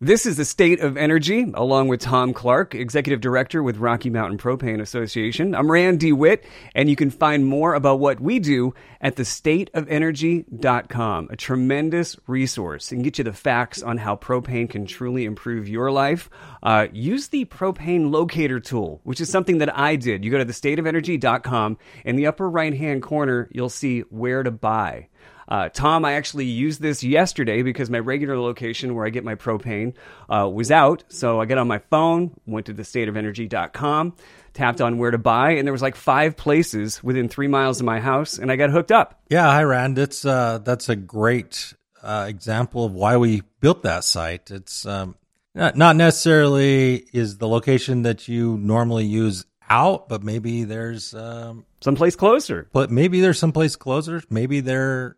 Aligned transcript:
This 0.00 0.26
is 0.26 0.36
the 0.36 0.44
State 0.44 0.78
of 0.78 0.96
Energy, 0.96 1.50
along 1.54 1.88
with 1.88 1.98
Tom 1.98 2.32
Clark, 2.32 2.72
Executive 2.72 3.20
Director 3.20 3.64
with 3.64 3.78
Rocky 3.78 4.10
Mountain 4.10 4.38
Propane 4.38 4.80
Association. 4.80 5.56
I'm 5.56 5.68
Rand 5.68 5.98
DeWitt, 5.98 6.44
and 6.72 6.88
you 6.88 6.94
can 6.94 7.10
find 7.10 7.44
more 7.44 7.74
about 7.74 7.98
what 7.98 8.20
we 8.20 8.38
do 8.38 8.74
at 9.00 9.16
thestateofenergy.com, 9.16 11.28
a 11.32 11.36
tremendous 11.36 12.16
resource 12.28 12.92
and 12.92 13.02
get 13.02 13.18
you 13.18 13.24
the 13.24 13.32
facts 13.32 13.82
on 13.82 13.98
how 13.98 14.14
propane 14.14 14.70
can 14.70 14.86
truly 14.86 15.24
improve 15.24 15.68
your 15.68 15.90
life. 15.90 16.30
Uh, 16.62 16.86
use 16.92 17.26
the 17.26 17.44
propane 17.46 18.12
locator 18.12 18.60
tool, 18.60 19.00
which 19.02 19.20
is 19.20 19.28
something 19.28 19.58
that 19.58 19.76
I 19.76 19.96
did. 19.96 20.24
You 20.24 20.30
go 20.30 20.38
to 20.38 20.46
thestateofenergy.com. 20.46 21.76
In 22.04 22.14
the 22.14 22.28
upper 22.28 22.48
right 22.48 22.72
hand 22.72 23.02
corner, 23.02 23.48
you'll 23.50 23.68
see 23.68 24.02
where 24.02 24.44
to 24.44 24.52
buy. 24.52 25.08
Uh, 25.48 25.70
Tom, 25.70 26.04
I 26.04 26.12
actually 26.12 26.44
used 26.44 26.82
this 26.82 27.02
yesterday 27.02 27.62
because 27.62 27.88
my 27.88 27.98
regular 27.98 28.38
location 28.38 28.94
where 28.94 29.06
I 29.06 29.10
get 29.10 29.24
my 29.24 29.34
propane 29.34 29.94
uh, 30.28 30.48
was 30.48 30.70
out. 30.70 31.04
So 31.08 31.40
I 31.40 31.46
got 31.46 31.56
on 31.56 31.66
my 31.66 31.78
phone, 31.78 32.38
went 32.46 32.66
to 32.66 32.74
thestateofenergy.com, 32.74 34.14
tapped 34.52 34.80
on 34.82 34.98
where 34.98 35.10
to 35.10 35.18
buy, 35.18 35.52
and 35.52 35.66
there 35.66 35.72
was 35.72 35.82
like 35.82 35.96
five 35.96 36.36
places 36.36 37.02
within 37.02 37.28
three 37.28 37.48
miles 37.48 37.80
of 37.80 37.86
my 37.86 37.98
house, 37.98 38.38
and 38.38 38.52
I 38.52 38.56
got 38.56 38.70
hooked 38.70 38.92
up. 38.92 39.20
Yeah, 39.30 39.50
hi 39.50 39.62
Rand. 39.62 39.98
It's 39.98 40.24
uh, 40.26 40.58
that's 40.58 40.90
a 40.90 40.96
great 40.96 41.72
uh, 42.02 42.26
example 42.28 42.84
of 42.84 42.92
why 42.92 43.16
we 43.16 43.42
built 43.60 43.82
that 43.84 44.04
site. 44.04 44.50
It's 44.50 44.84
um, 44.84 45.16
not 45.54 45.96
necessarily 45.96 47.06
is 47.12 47.38
the 47.38 47.48
location 47.48 48.02
that 48.02 48.28
you 48.28 48.58
normally 48.58 49.06
use 49.06 49.46
out, 49.70 50.08
but 50.08 50.22
maybe 50.22 50.64
there's 50.64 51.14
um, 51.14 51.64
someplace 51.80 52.16
closer. 52.16 52.68
But 52.72 52.90
maybe 52.90 53.20
there's 53.20 53.38
someplace 53.38 53.76
closer. 53.76 54.22
Maybe 54.30 54.60
they're 54.60 55.16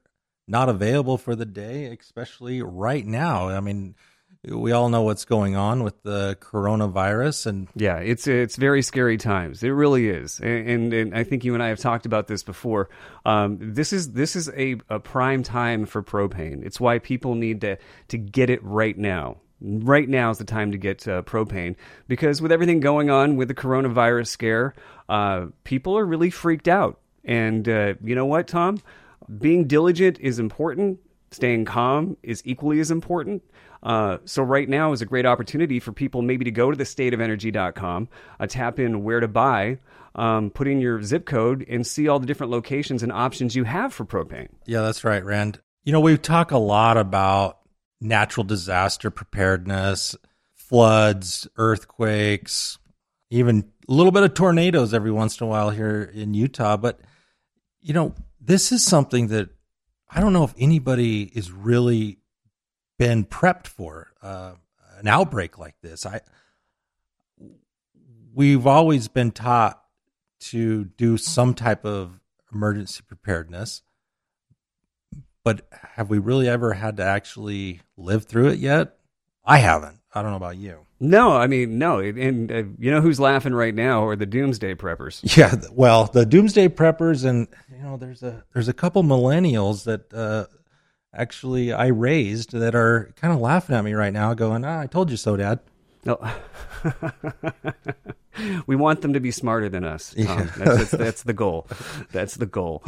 not 0.50 0.68
available 0.68 1.16
for 1.16 1.36
the 1.36 1.46
day, 1.46 1.86
especially 1.98 2.60
right 2.60 3.06
now. 3.06 3.48
I 3.48 3.60
mean, 3.60 3.94
we 4.44 4.72
all 4.72 4.88
know 4.88 5.02
what's 5.02 5.24
going 5.24 5.54
on 5.54 5.84
with 5.84 6.02
the 6.02 6.36
coronavirus 6.40 7.46
and 7.46 7.68
yeah 7.74 7.98
it's 7.98 8.26
it's 8.26 8.56
very 8.56 8.82
scary 8.82 9.16
times. 9.16 9.62
It 9.62 9.68
really 9.68 10.08
is. 10.08 10.40
And, 10.40 10.68
and, 10.68 10.94
and 10.94 11.14
i 11.14 11.24
think 11.24 11.44
you 11.44 11.54
and 11.54 11.62
i 11.62 11.68
have 11.68 11.78
talked 11.78 12.06
about 12.06 12.26
this 12.26 12.42
before. 12.42 12.88
Um, 13.24 13.58
this 13.60 13.92
is 13.92 14.12
this 14.12 14.36
is 14.36 14.48
a, 14.56 14.76
a 14.88 14.98
prime 14.98 15.42
time 15.42 15.84
for 15.84 16.02
propane. 16.02 16.64
It's 16.64 16.80
why 16.80 16.98
people 16.98 17.34
need 17.34 17.60
to 17.60 17.76
to 18.08 18.18
get 18.18 18.50
it 18.50 18.64
right 18.64 18.96
now. 18.96 19.36
Right 19.60 20.08
now 20.08 20.30
is 20.30 20.38
the 20.38 20.44
time 20.44 20.72
to 20.72 20.78
get 20.78 21.06
uh, 21.06 21.20
propane 21.22 21.76
because 22.08 22.40
with 22.40 22.50
everything 22.50 22.80
going 22.80 23.10
on 23.10 23.36
with 23.36 23.48
the 23.48 23.54
coronavirus 23.54 24.28
scare 24.28 24.74
uh, 25.10 25.46
people 25.64 25.98
are 25.98 26.06
really 26.06 26.30
freaked 26.30 26.68
out. 26.68 26.98
And 27.24 27.68
uh, 27.68 27.94
you 28.02 28.14
know 28.14 28.24
what 28.24 28.48
tom 28.48 28.80
being 29.38 29.66
diligent 29.66 30.18
is 30.20 30.38
important. 30.38 30.98
Staying 31.30 31.64
calm 31.64 32.16
is 32.22 32.42
equally 32.44 32.80
as 32.80 32.90
important. 32.90 33.42
Uh, 33.82 34.18
so 34.24 34.42
right 34.42 34.68
now 34.68 34.92
is 34.92 35.00
a 35.00 35.06
great 35.06 35.24
opportunity 35.24 35.78
for 35.80 35.92
people 35.92 36.22
maybe 36.22 36.44
to 36.44 36.50
go 36.50 36.70
to 36.70 36.76
the 36.76 36.84
stateofenergy.com, 36.84 38.08
uh, 38.38 38.46
tap 38.46 38.78
in 38.78 39.04
where 39.04 39.20
to 39.20 39.28
buy, 39.28 39.78
um, 40.16 40.50
put 40.50 40.66
in 40.66 40.80
your 40.80 41.02
zip 41.02 41.24
code, 41.24 41.64
and 41.68 41.86
see 41.86 42.08
all 42.08 42.18
the 42.18 42.26
different 42.26 42.50
locations 42.50 43.02
and 43.02 43.12
options 43.12 43.54
you 43.54 43.64
have 43.64 43.94
for 43.94 44.04
propane. 44.04 44.48
Yeah, 44.66 44.82
that's 44.82 45.04
right, 45.04 45.24
Rand. 45.24 45.60
You 45.84 45.92
know, 45.92 46.00
we 46.00 46.18
talk 46.18 46.50
a 46.50 46.58
lot 46.58 46.96
about 46.96 47.60
natural 48.00 48.44
disaster 48.44 49.10
preparedness, 49.10 50.16
floods, 50.54 51.48
earthquakes, 51.56 52.78
even 53.30 53.70
a 53.88 53.92
little 53.92 54.12
bit 54.12 54.24
of 54.24 54.34
tornadoes 54.34 54.92
every 54.92 55.12
once 55.12 55.40
in 55.40 55.46
a 55.46 55.50
while 55.50 55.70
here 55.70 56.02
in 56.12 56.34
Utah. 56.34 56.76
But, 56.76 57.00
you 57.80 57.94
know, 57.94 58.14
this 58.50 58.72
is 58.72 58.84
something 58.84 59.28
that 59.28 59.48
I 60.10 60.20
don't 60.20 60.32
know 60.32 60.42
if 60.42 60.54
anybody 60.58 61.22
is 61.22 61.52
really 61.52 62.18
been 62.98 63.24
prepped 63.24 63.68
for 63.68 64.08
uh, 64.22 64.54
an 64.98 65.06
outbreak 65.06 65.56
like 65.56 65.76
this. 65.82 66.04
I 66.04 66.20
we've 68.34 68.66
always 68.66 69.06
been 69.06 69.30
taught 69.30 69.80
to 70.40 70.84
do 70.84 71.16
some 71.16 71.54
type 71.54 71.84
of 71.84 72.18
emergency 72.52 73.04
preparedness, 73.06 73.82
but 75.44 75.68
have 75.94 76.10
we 76.10 76.18
really 76.18 76.48
ever 76.48 76.72
had 76.72 76.96
to 76.96 77.04
actually 77.04 77.82
live 77.96 78.24
through 78.24 78.48
it 78.48 78.58
yet? 78.58 78.96
I 79.44 79.58
haven't. 79.58 80.00
I 80.12 80.22
don't 80.22 80.32
know 80.32 80.36
about 80.36 80.56
you. 80.56 80.86
No, 80.98 81.36
I 81.36 81.46
mean 81.46 81.78
no, 81.78 82.00
and 82.00 82.50
uh, 82.50 82.64
you 82.78 82.90
know 82.90 83.00
who's 83.00 83.20
laughing 83.20 83.54
right 83.54 83.74
now 83.74 84.06
are 84.06 84.16
the 84.16 84.26
doomsday 84.26 84.74
preppers. 84.74 85.20
Yeah, 85.36 85.54
well, 85.72 86.06
the 86.06 86.26
doomsday 86.26 86.68
preppers, 86.68 87.24
and 87.24 87.46
you 87.80 87.86
know, 87.86 87.96
there's 87.96 88.22
a 88.22 88.44
there's 88.52 88.68
a 88.68 88.74
couple 88.74 89.02
millennials 89.02 89.84
that 89.84 90.12
uh, 90.12 90.46
actually 91.14 91.72
I 91.72 91.86
raised 91.86 92.52
that 92.52 92.74
are 92.74 93.12
kind 93.16 93.32
of 93.32 93.40
laughing 93.40 93.74
at 93.74 93.84
me 93.84 93.94
right 93.94 94.12
now, 94.12 94.34
going, 94.34 94.64
ah, 94.64 94.80
"I 94.80 94.86
told 94.86 95.10
you 95.10 95.16
so, 95.16 95.36
Dad." 95.36 95.60
No. 96.04 96.16
we 98.66 98.76
want 98.76 99.02
them 99.02 99.12
to 99.12 99.20
be 99.20 99.30
smarter 99.30 99.68
than 99.68 99.84
us. 99.84 100.14
Yeah. 100.16 100.48
That's, 100.56 100.56
that's, 100.56 100.90
that's, 100.90 101.22
the 101.24 101.34
goal. 101.34 101.66
That's 102.10 102.36
the 102.36 102.46
goal. 102.46 102.82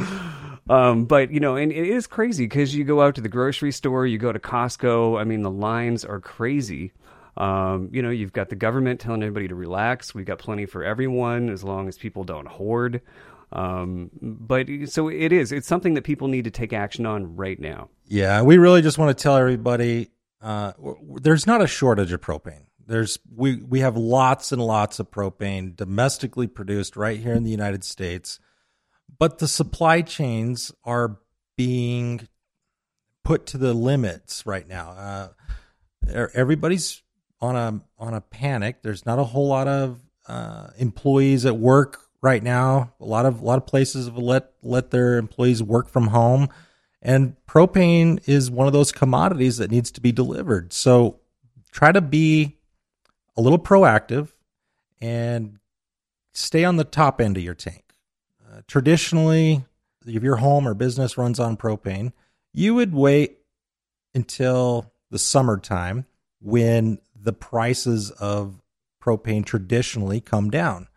Um, 0.67 1.05
but 1.05 1.31
you 1.31 1.39
know, 1.39 1.55
and 1.55 1.71
it 1.71 1.87
is 1.87 2.07
crazy 2.07 2.45
because 2.45 2.75
you 2.75 2.83
go 2.83 3.01
out 3.01 3.15
to 3.15 3.21
the 3.21 3.29
grocery 3.29 3.71
store, 3.71 4.07
you 4.07 4.17
go 4.17 4.31
to 4.31 4.39
Costco. 4.39 5.19
I 5.19 5.23
mean, 5.23 5.41
the 5.41 5.51
lines 5.51 6.05
are 6.05 6.19
crazy. 6.19 6.91
Um, 7.37 7.89
you 7.91 8.03
know, 8.03 8.11
you've 8.11 8.33
got 8.33 8.49
the 8.49 8.55
government 8.55 8.99
telling 8.99 9.23
everybody 9.23 9.47
to 9.47 9.55
relax. 9.55 10.13
We've 10.13 10.25
got 10.25 10.37
plenty 10.37 10.67
for 10.67 10.83
everyone 10.83 11.49
as 11.49 11.63
long 11.63 11.87
as 11.87 11.97
people 11.97 12.23
don't 12.23 12.47
hoard. 12.47 13.01
Um, 13.53 14.09
but 14.21 14.67
so 14.85 15.09
it 15.09 15.31
is. 15.31 15.51
It's 15.51 15.67
something 15.67 15.93
that 15.93 16.03
people 16.03 16.27
need 16.27 16.45
to 16.45 16.51
take 16.51 16.73
action 16.73 17.05
on 17.05 17.35
right 17.35 17.59
now. 17.59 17.89
Yeah, 18.05 18.41
we 18.41 18.57
really 18.57 18.81
just 18.81 18.97
want 18.97 19.15
to 19.15 19.21
tell 19.21 19.37
everybody 19.37 20.09
uh, 20.41 20.73
there's 21.21 21.45
not 21.45 21.61
a 21.61 21.67
shortage 21.67 22.11
of 22.11 22.19
propane. 22.19 22.65
There's 22.85 23.19
we 23.33 23.57
we 23.57 23.79
have 23.79 23.95
lots 23.95 24.51
and 24.51 24.61
lots 24.61 24.99
of 24.99 25.09
propane 25.11 25.75
domestically 25.75 26.47
produced 26.47 26.97
right 26.97 27.19
here 27.19 27.33
in 27.33 27.43
the 27.43 27.51
United 27.51 27.83
States, 27.83 28.39
but 29.19 29.37
the 29.37 29.47
supply 29.47 30.01
chains 30.01 30.71
are 30.83 31.19
being 31.55 32.27
put 33.23 33.45
to 33.47 33.57
the 33.57 33.73
limits 33.73 34.45
right 34.45 34.67
now. 34.67 34.89
Uh, 34.89 36.27
everybody's 36.33 37.03
on 37.39 37.55
a 37.55 37.81
on 37.97 38.13
a 38.15 38.21
panic. 38.21 38.81
There's 38.81 39.05
not 39.05 39.19
a 39.19 39.23
whole 39.23 39.47
lot 39.47 39.67
of 39.67 40.01
uh, 40.27 40.67
employees 40.77 41.45
at 41.45 41.57
work 41.57 42.02
right 42.23 42.41
now. 42.41 42.93
A 42.99 43.05
lot 43.05 43.27
of 43.27 43.41
a 43.41 43.45
lot 43.45 43.59
of 43.59 43.67
places 43.67 44.07
have 44.07 44.17
let 44.17 44.51
let 44.63 44.89
their 44.89 45.19
employees 45.19 45.61
work 45.61 45.87
from 45.87 46.07
home, 46.07 46.49
and 47.03 47.35
propane 47.47 48.27
is 48.27 48.49
one 48.49 48.65
of 48.65 48.73
those 48.73 48.91
commodities 48.91 49.57
that 49.57 49.69
needs 49.69 49.91
to 49.91 50.01
be 50.01 50.11
delivered. 50.11 50.73
So 50.73 51.19
try 51.71 51.91
to 51.91 52.01
be 52.01 52.57
a 53.37 53.41
little 53.41 53.59
proactive 53.59 54.29
and 55.01 55.59
stay 56.33 56.63
on 56.63 56.77
the 56.77 56.83
top 56.83 57.19
end 57.21 57.37
of 57.37 57.43
your 57.43 57.53
tank. 57.53 57.83
Uh, 58.43 58.61
traditionally, 58.67 59.65
if 60.05 60.23
your 60.23 60.37
home 60.37 60.67
or 60.67 60.73
business 60.73 61.17
runs 61.17 61.39
on 61.39 61.57
propane, 61.57 62.13
you 62.53 62.73
would 62.73 62.93
wait 62.93 63.39
until 64.15 64.93
the 65.09 65.19
summertime 65.19 66.05
when 66.39 66.99
the 67.15 67.33
prices 67.33 68.11
of 68.11 68.61
propane 69.01 69.45
traditionally 69.45 70.21
come 70.21 70.49
down. 70.49 70.87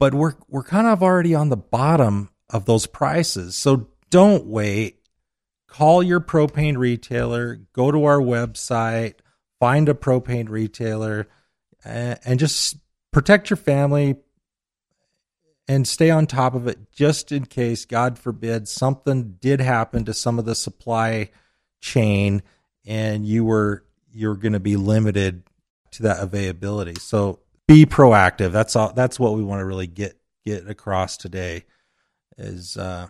But 0.00 0.14
we're 0.14 0.34
we're 0.48 0.64
kind 0.64 0.88
of 0.88 1.00
already 1.00 1.34
on 1.34 1.50
the 1.50 1.56
bottom 1.56 2.30
of 2.48 2.64
those 2.64 2.86
prices. 2.86 3.54
So 3.54 3.86
don't 4.10 4.46
wait. 4.46 4.96
Call 5.68 6.02
your 6.02 6.18
propane 6.20 6.76
retailer, 6.76 7.60
go 7.72 7.92
to 7.92 8.04
our 8.04 8.18
website, 8.18 9.14
find 9.60 9.88
a 9.88 9.94
propane 9.94 10.48
retailer 10.48 11.28
and, 11.84 12.18
and 12.24 12.40
just 12.40 12.76
protect 13.12 13.50
your 13.50 13.56
family 13.56 14.16
and 15.68 15.86
stay 15.86 16.10
on 16.10 16.26
top 16.26 16.54
of 16.54 16.66
it 16.66 16.90
just 16.90 17.30
in 17.30 17.46
case 17.46 17.84
god 17.84 18.18
forbid 18.18 18.66
something 18.66 19.36
did 19.40 19.60
happen 19.60 20.04
to 20.04 20.12
some 20.12 20.38
of 20.38 20.44
the 20.44 20.54
supply 20.54 21.30
chain 21.80 22.42
and 22.84 23.24
you 23.26 23.44
were 23.44 23.84
you're 24.12 24.36
going 24.36 24.52
to 24.52 24.60
be 24.60 24.76
limited 24.76 25.42
to 25.92 26.02
that 26.04 26.20
availability. 26.20 26.94
So 27.00 27.40
be 27.70 27.86
proactive. 27.86 28.50
That's 28.50 28.74
all. 28.74 28.92
That's 28.92 29.20
what 29.20 29.34
we 29.34 29.44
want 29.44 29.60
to 29.60 29.64
really 29.64 29.86
get 29.86 30.18
get 30.44 30.68
across 30.68 31.16
today. 31.16 31.64
Is 32.36 32.76
uh, 32.76 33.08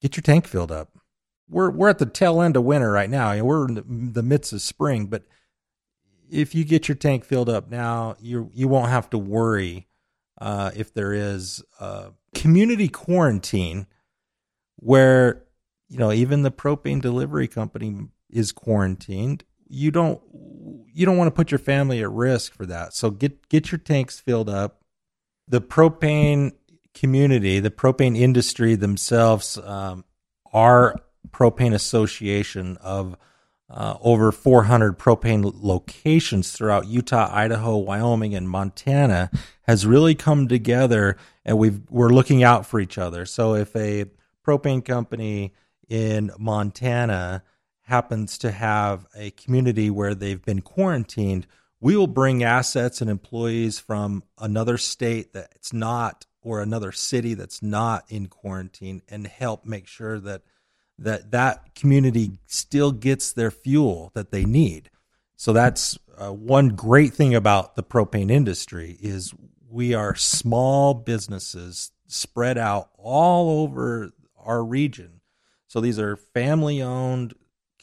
get 0.00 0.16
your 0.16 0.22
tank 0.22 0.46
filled 0.46 0.72
up. 0.72 0.96
We're 1.48 1.70
we're 1.70 1.90
at 1.90 1.98
the 1.98 2.06
tail 2.06 2.40
end 2.40 2.56
of 2.56 2.64
winter 2.64 2.90
right 2.90 3.10
now. 3.10 3.32
and 3.32 3.44
We're 3.44 3.68
in 3.68 3.74
the, 3.74 3.84
the 3.86 4.22
midst 4.22 4.52
of 4.52 4.62
spring, 4.62 5.06
but 5.06 5.24
if 6.30 6.54
you 6.54 6.64
get 6.64 6.88
your 6.88 6.96
tank 6.96 7.24
filled 7.24 7.50
up 7.50 7.70
now, 7.70 8.16
you 8.18 8.50
you 8.54 8.66
won't 8.66 8.88
have 8.88 9.10
to 9.10 9.18
worry 9.18 9.88
uh, 10.40 10.70
if 10.74 10.94
there 10.94 11.12
is 11.12 11.62
a 11.78 12.12
community 12.34 12.88
quarantine 12.88 13.86
where 14.76 15.44
you 15.88 15.98
know 15.98 16.12
even 16.12 16.42
the 16.42 16.50
propane 16.50 17.00
delivery 17.00 17.46
company 17.46 18.08
is 18.30 18.52
quarantined 18.52 19.44
you 19.68 19.90
don't 19.90 20.20
you 20.96 21.04
don't 21.04 21.18
want 21.18 21.28
to 21.28 21.32
put 21.32 21.50
your 21.50 21.58
family 21.58 22.00
at 22.00 22.10
risk 22.10 22.54
for 22.54 22.64
that. 22.66 22.94
So 22.94 23.10
get 23.10 23.50
get 23.50 23.70
your 23.70 23.78
tanks 23.78 24.18
filled 24.18 24.48
up. 24.48 24.80
The 25.46 25.60
propane 25.60 26.52
community, 26.94 27.60
the 27.60 27.70
propane 27.70 28.16
industry 28.16 28.74
themselves, 28.74 29.58
um, 29.58 30.04
our 30.54 30.96
propane 31.30 31.74
association 31.74 32.78
of 32.78 33.14
uh, 33.68 33.98
over 34.00 34.32
400 34.32 34.98
propane 34.98 35.52
locations 35.60 36.52
throughout 36.52 36.86
Utah, 36.86 37.28
Idaho, 37.30 37.76
Wyoming, 37.76 38.34
and 38.34 38.48
Montana 38.48 39.30
has 39.62 39.84
really 39.84 40.14
come 40.14 40.48
together, 40.48 41.18
and 41.44 41.58
we've 41.58 41.82
we're 41.90 42.08
looking 42.08 42.42
out 42.42 42.64
for 42.64 42.80
each 42.80 42.96
other. 42.96 43.26
So 43.26 43.54
if 43.54 43.76
a 43.76 44.06
propane 44.46 44.82
company 44.82 45.52
in 45.90 46.30
Montana 46.38 47.42
happens 47.86 48.38
to 48.38 48.50
have 48.50 49.06
a 49.16 49.30
community 49.30 49.90
where 49.90 50.14
they've 50.14 50.44
been 50.44 50.60
quarantined, 50.60 51.46
we 51.80 51.96
will 51.96 52.06
bring 52.06 52.42
assets 52.42 53.00
and 53.00 53.08
employees 53.08 53.78
from 53.78 54.24
another 54.38 54.76
state 54.76 55.32
that's 55.32 55.72
not 55.72 56.26
or 56.42 56.60
another 56.60 56.92
city 56.92 57.34
that's 57.34 57.62
not 57.62 58.04
in 58.08 58.26
quarantine 58.26 59.02
and 59.08 59.26
help 59.26 59.64
make 59.64 59.86
sure 59.86 60.18
that 60.20 60.42
that 60.98 61.30
that 61.30 61.74
community 61.74 62.38
still 62.46 62.90
gets 62.90 63.32
their 63.32 63.50
fuel 63.50 64.10
that 64.14 64.30
they 64.30 64.44
need. 64.44 64.90
So 65.36 65.52
that's 65.52 65.98
uh, 66.16 66.32
one 66.32 66.70
great 66.70 67.12
thing 67.12 67.34
about 67.34 67.76
the 67.76 67.82
propane 67.82 68.30
industry 68.30 68.96
is 69.00 69.34
we 69.68 69.92
are 69.92 70.14
small 70.14 70.94
businesses 70.94 71.90
spread 72.06 72.56
out 72.56 72.88
all 72.96 73.62
over 73.62 74.12
our 74.38 74.64
region. 74.64 75.20
So 75.66 75.80
these 75.80 75.98
are 75.98 76.16
family 76.16 76.80
owned, 76.80 77.34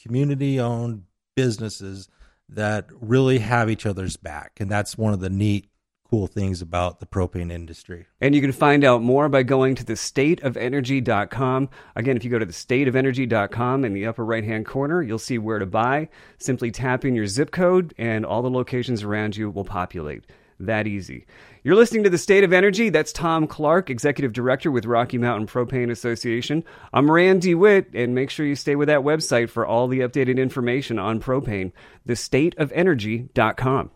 community 0.03 0.59
owned 0.59 1.03
businesses 1.35 2.09
that 2.49 2.87
really 2.91 3.39
have 3.39 3.69
each 3.69 3.85
other's 3.85 4.17
back. 4.17 4.59
And 4.59 4.69
that's 4.69 4.97
one 4.97 5.13
of 5.13 5.19
the 5.19 5.29
neat 5.29 5.69
cool 6.13 6.27
things 6.27 6.61
about 6.61 6.99
the 6.99 7.07
propane 7.07 7.51
industry. 7.51 8.05
And 8.21 8.35
you 8.35 8.41
can 8.41 8.51
find 8.51 8.83
out 8.83 9.01
more 9.01 9.29
by 9.29 9.41
going 9.41 9.73
to 9.75 9.83
thestateofenergy.com. 9.83 11.69
Again, 11.95 12.17
if 12.17 12.23
you 12.23 12.29
go 12.29 12.37
to 12.37 12.45
thestateofenergy.com 12.45 13.83
in 13.83 13.93
the 13.93 14.05
upper 14.05 14.23
right 14.23 14.43
hand 14.43 14.67
corner, 14.67 15.01
you'll 15.01 15.17
see 15.17 15.39
where 15.39 15.57
to 15.57 15.65
buy. 15.65 16.09
Simply 16.37 16.69
tap 16.69 17.03
in 17.03 17.15
your 17.15 17.25
zip 17.25 17.49
code, 17.49 17.95
and 17.97 18.27
all 18.27 18.43
the 18.43 18.51
locations 18.51 19.01
around 19.01 19.35
you 19.35 19.49
will 19.49 19.65
populate. 19.65 20.25
That 20.59 20.87
easy. 20.87 21.25
You're 21.63 21.75
listening 21.75 22.03
to 22.03 22.09
The 22.09 22.17
State 22.17 22.43
of 22.43 22.53
Energy. 22.53 22.89
That's 22.89 23.13
Tom 23.13 23.47
Clark, 23.47 23.89
Executive 23.89 24.33
Director 24.33 24.71
with 24.71 24.85
Rocky 24.85 25.17
Mountain 25.17 25.47
Propane 25.47 25.89
Association. 25.89 26.63
I'm 26.93 27.09
Rand 27.09 27.45
Witt, 27.45 27.89
and 27.93 28.13
make 28.13 28.29
sure 28.29 28.45
you 28.45 28.55
stay 28.55 28.75
with 28.75 28.87
that 28.87 29.01
website 29.01 29.49
for 29.49 29.65
all 29.65 29.87
the 29.87 30.01
updated 30.01 30.37
information 30.37 30.99
on 30.99 31.21
propane, 31.21 31.71
thestateofenergy.com. 32.07 33.91